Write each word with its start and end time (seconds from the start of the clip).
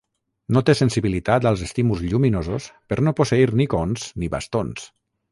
No 0.55 0.61
té 0.67 0.73
sensibilitat 0.77 1.43
als 1.49 1.59
estímuls 1.65 2.01
lluminosos 2.13 2.69
per 2.93 2.97
no 3.09 3.13
posseir 3.19 3.45
ni 3.61 3.67
cons 3.75 4.07
ni 4.23 4.31
bastons. 4.37 4.89